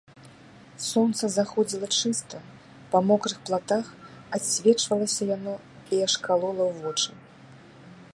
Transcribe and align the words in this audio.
Сонца 0.91 1.23
заходзіла 1.33 1.89
чыста, 1.99 2.39
па 2.93 3.01
мокрых 3.09 3.37
платах 3.49 3.85
адсвечвалася 4.39 5.23
яно 5.35 5.55
і 5.93 5.95
аж 6.07 6.13
калола 6.29 6.63
ў 6.69 6.73
вочы. 6.81 7.11